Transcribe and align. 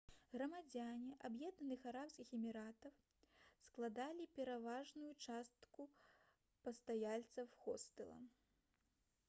грамадзяне 0.35 1.11
аб'яднаных 1.27 1.83
арабскіх 1.91 2.31
эміратаў 2.37 2.95
складалі 3.67 4.27
пераважную 4.39 5.11
частку 5.27 5.85
пастаяльцаў 6.69 7.53
хостэла 7.65 8.19